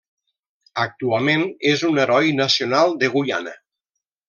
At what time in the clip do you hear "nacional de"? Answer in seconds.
2.41-3.13